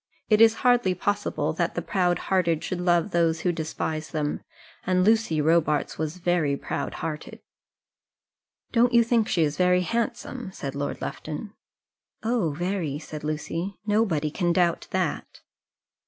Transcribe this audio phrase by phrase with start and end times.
[0.29, 4.41] It is hardly possible that the proud hearted should love those who despise them;
[4.83, 7.39] and Lucy Robarts was very proud hearted.
[8.71, 11.53] "Don't you think she is very handsome?" said Lord Lufton.
[12.23, 13.75] "Oh, very," said Lucy.
[13.85, 15.41] "Nobody can doubt that."